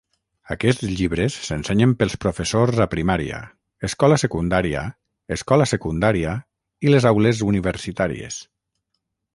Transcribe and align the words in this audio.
Aquests 0.53 0.85
llibres 1.01 1.35
s'ensenyen 1.49 1.93
pels 1.99 2.15
professors 2.25 2.81
a 2.85 2.87
primària, 2.93 3.41
escola 3.89 4.19
secundària, 4.25 4.87
escola 5.39 5.69
secundària, 5.75 6.35
i 6.89 6.97
les 6.97 7.09
aules 7.13 7.45
universitàries. 7.55 8.45